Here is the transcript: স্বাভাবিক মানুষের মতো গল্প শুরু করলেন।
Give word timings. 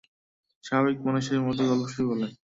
স্বাভাবিক 0.63 0.97
মানুষের 1.07 1.39
মতো 1.41 1.61
গল্প 1.69 1.85
শুরু 1.93 2.05
করলেন। 2.09 2.31